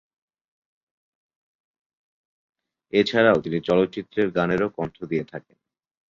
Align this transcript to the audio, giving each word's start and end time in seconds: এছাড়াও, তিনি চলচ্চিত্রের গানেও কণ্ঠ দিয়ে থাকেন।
এছাড়াও, 2.93 3.37
তিনি 3.41 3.57
চলচ্চিত্রের 3.59 4.27
গানেও 4.31 4.69
কণ্ঠ 4.69 4.97
দিয়ে 5.03 5.23
থাকেন। 5.23 5.57